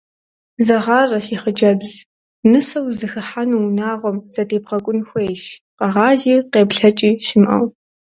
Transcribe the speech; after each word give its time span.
Зэгъащӏэ 0.65 1.19
си 1.25 1.35
хъыджэбз: 1.41 1.91
нысэу 2.49 2.85
узыхыхьэну 2.89 3.61
унагъуэм 3.67 4.17
задебгъэкӏун 4.33 4.99
хуейщ, 5.07 5.43
къэгъази 5.77 6.35
къеплъэкӏи 6.51 7.11
щымыӏэу. 7.25 7.65